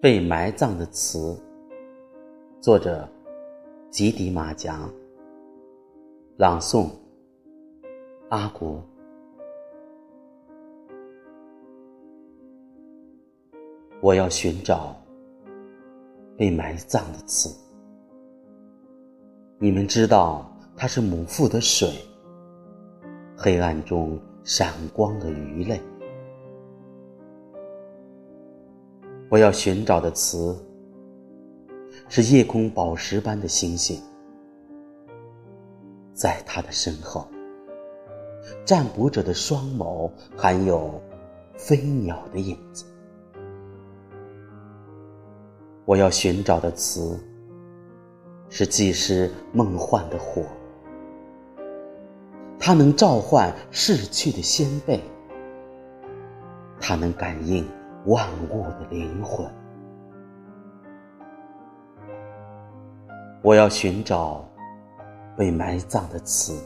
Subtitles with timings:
[0.00, 1.36] 被埋葬的词，
[2.60, 3.08] 作者
[3.90, 4.88] 吉迪马甲，
[6.36, 6.88] 朗诵
[8.28, 8.80] 阿国。
[14.00, 14.94] 我要寻找
[16.36, 17.52] 被埋葬的词。
[19.58, 21.90] 你们知道，它是母腹的水，
[23.36, 25.80] 黑暗中闪光的鱼类。
[29.30, 30.56] 我要寻找的词，
[32.08, 34.00] 是夜空宝石般的星星，
[36.14, 37.28] 在他的身后，
[38.64, 40.98] 占卜者的双眸含有
[41.58, 42.86] 飞鸟的影子。
[45.84, 47.20] 我要寻找的词，
[48.48, 50.42] 是祭师梦幻的火，
[52.58, 54.98] 它能召唤逝去的先辈，
[56.80, 57.62] 它能感应。
[58.08, 59.46] 万物的灵魂，
[63.42, 64.48] 我要寻找
[65.36, 66.58] 被埋葬的词。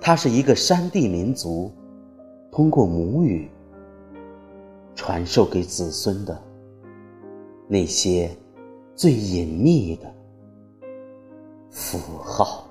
[0.00, 1.70] 它是一个山地民族
[2.50, 3.50] 通过母语
[4.94, 6.42] 传授给子孙的
[7.68, 8.34] 那些
[8.96, 10.14] 最隐秘的
[11.68, 12.66] 符号。